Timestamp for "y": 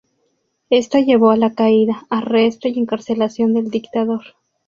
2.67-2.79